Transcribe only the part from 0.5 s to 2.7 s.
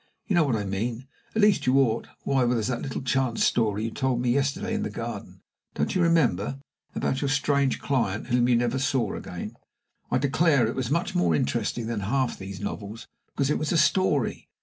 I mean at least you ought. Why, there was